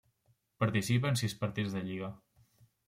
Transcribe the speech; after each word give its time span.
Participa 0.63 1.11
en 1.13 1.21
sis 1.21 1.37
partits 1.45 1.77
de 1.79 1.87
lliga. 1.91 2.13